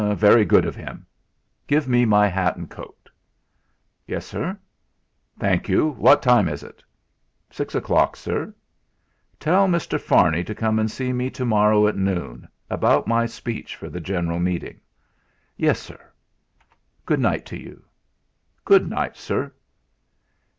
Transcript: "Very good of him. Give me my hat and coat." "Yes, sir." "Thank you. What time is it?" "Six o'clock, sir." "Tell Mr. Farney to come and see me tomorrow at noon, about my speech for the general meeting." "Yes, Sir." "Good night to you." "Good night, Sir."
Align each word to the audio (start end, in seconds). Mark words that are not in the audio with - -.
"Very 0.15 0.45
good 0.45 0.65
of 0.65 0.75
him. 0.75 1.05
Give 1.67 1.87
me 1.87 2.05
my 2.05 2.25
hat 2.25 2.55
and 2.57 2.67
coat." 2.67 3.07
"Yes, 4.07 4.25
sir." 4.25 4.57
"Thank 5.37 5.69
you. 5.69 5.89
What 5.89 6.23
time 6.23 6.49
is 6.49 6.63
it?" 6.63 6.81
"Six 7.51 7.75
o'clock, 7.75 8.15
sir." 8.15 8.51
"Tell 9.39 9.67
Mr. 9.67 9.99
Farney 10.01 10.43
to 10.45 10.55
come 10.55 10.79
and 10.79 10.89
see 10.89 11.13
me 11.13 11.29
tomorrow 11.29 11.85
at 11.87 11.97
noon, 11.97 12.47
about 12.67 13.05
my 13.05 13.27
speech 13.27 13.75
for 13.75 13.89
the 13.89 14.01
general 14.01 14.39
meeting." 14.39 14.81
"Yes, 15.55 15.79
Sir." 15.79 16.03
"Good 17.05 17.19
night 17.19 17.45
to 17.45 17.57
you." 17.59 17.83
"Good 18.65 18.89
night, 18.89 19.15
Sir." 19.17 19.51